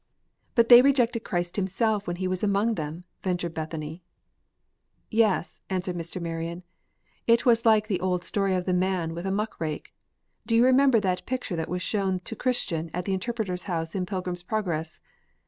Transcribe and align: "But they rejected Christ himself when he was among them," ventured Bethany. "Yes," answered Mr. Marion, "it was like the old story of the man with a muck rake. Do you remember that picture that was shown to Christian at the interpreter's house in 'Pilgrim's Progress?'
"But 0.55 0.69
they 0.69 0.81
rejected 0.81 1.19
Christ 1.23 1.57
himself 1.57 2.07
when 2.07 2.15
he 2.15 2.27
was 2.27 2.43
among 2.43 2.73
them," 2.73 3.03
ventured 3.21 3.53
Bethany. 3.53 4.01
"Yes," 5.11 5.61
answered 5.69 5.95
Mr. 5.95 6.19
Marion, 6.19 6.63
"it 7.27 7.45
was 7.45 7.67
like 7.67 7.85
the 7.87 7.99
old 7.99 8.23
story 8.25 8.55
of 8.55 8.65
the 8.65 8.73
man 8.73 9.13
with 9.13 9.27
a 9.27 9.31
muck 9.31 9.59
rake. 9.59 9.93
Do 10.47 10.55
you 10.55 10.65
remember 10.65 10.99
that 11.01 11.27
picture 11.27 11.55
that 11.55 11.69
was 11.69 11.83
shown 11.83 12.19
to 12.21 12.35
Christian 12.35 12.89
at 12.95 13.05
the 13.05 13.13
interpreter's 13.13 13.65
house 13.65 13.93
in 13.93 14.07
'Pilgrim's 14.07 14.41
Progress?' 14.41 14.99